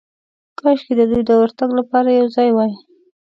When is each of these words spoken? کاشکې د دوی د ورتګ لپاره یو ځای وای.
کاشکې 0.59 0.93
د 0.99 1.01
دوی 1.11 1.21
د 1.25 1.31
ورتګ 1.41 1.69
لپاره 1.79 2.09
یو 2.19 2.27
ځای 2.35 2.49
وای. 2.53 2.71